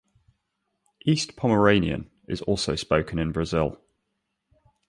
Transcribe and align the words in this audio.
East 1.05 1.35
Pomeranian 1.35 2.09
is 2.27 2.41
also 2.41 2.73
spoken 2.75 3.19
in 3.19 3.31
Brazil. 3.31 3.79